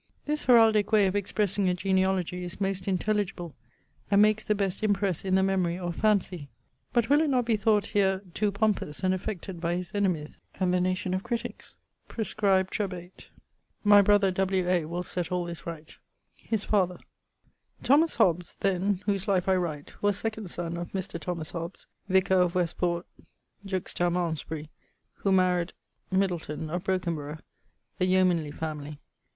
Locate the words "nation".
10.81-11.13